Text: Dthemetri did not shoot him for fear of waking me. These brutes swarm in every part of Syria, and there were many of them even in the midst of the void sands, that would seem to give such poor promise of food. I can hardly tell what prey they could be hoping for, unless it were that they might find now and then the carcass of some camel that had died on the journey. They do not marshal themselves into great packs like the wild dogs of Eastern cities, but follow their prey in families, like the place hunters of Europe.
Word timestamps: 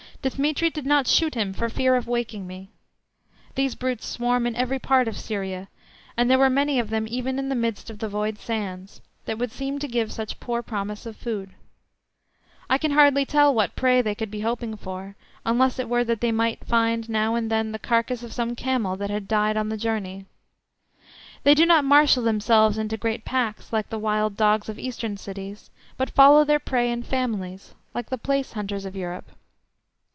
Dthemetri 0.21 0.71
did 0.71 0.85
not 0.85 1.07
shoot 1.07 1.33
him 1.33 1.51
for 1.51 1.67
fear 1.67 1.95
of 1.95 2.07
waking 2.07 2.45
me. 2.45 2.69
These 3.55 3.73
brutes 3.73 4.05
swarm 4.05 4.45
in 4.45 4.55
every 4.55 4.77
part 4.77 5.07
of 5.07 5.17
Syria, 5.17 5.67
and 6.15 6.29
there 6.29 6.37
were 6.37 6.47
many 6.49 6.77
of 6.79 6.91
them 6.91 7.07
even 7.09 7.39
in 7.39 7.49
the 7.49 7.55
midst 7.55 7.89
of 7.89 7.97
the 7.97 8.07
void 8.07 8.37
sands, 8.37 9.01
that 9.25 9.39
would 9.39 9.51
seem 9.51 9.79
to 9.79 9.87
give 9.87 10.11
such 10.11 10.39
poor 10.39 10.61
promise 10.61 11.07
of 11.07 11.15
food. 11.15 11.49
I 12.69 12.77
can 12.77 12.91
hardly 12.91 13.25
tell 13.25 13.51
what 13.55 13.75
prey 13.75 13.99
they 14.03 14.13
could 14.13 14.29
be 14.29 14.41
hoping 14.41 14.77
for, 14.77 15.15
unless 15.43 15.79
it 15.79 15.89
were 15.89 16.03
that 16.03 16.21
they 16.21 16.31
might 16.31 16.65
find 16.67 17.09
now 17.09 17.33
and 17.33 17.49
then 17.49 17.71
the 17.71 17.79
carcass 17.79 18.21
of 18.21 18.31
some 18.31 18.55
camel 18.55 18.95
that 18.97 19.09
had 19.09 19.27
died 19.27 19.57
on 19.57 19.69
the 19.69 19.75
journey. 19.77 20.27
They 21.41 21.55
do 21.55 21.65
not 21.65 21.83
marshal 21.83 22.21
themselves 22.21 22.77
into 22.77 22.95
great 22.95 23.25
packs 23.25 23.73
like 23.73 23.89
the 23.89 23.97
wild 23.97 24.37
dogs 24.37 24.69
of 24.69 24.77
Eastern 24.77 25.17
cities, 25.17 25.71
but 25.97 26.11
follow 26.11 26.43
their 26.43 26.59
prey 26.59 26.91
in 26.91 27.01
families, 27.01 27.73
like 27.95 28.09
the 28.11 28.19
place 28.19 28.51
hunters 28.51 28.85
of 28.85 28.95
Europe. 28.95 29.25